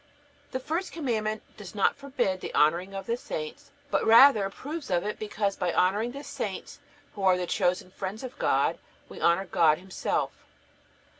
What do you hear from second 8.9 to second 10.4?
we honor God Himself.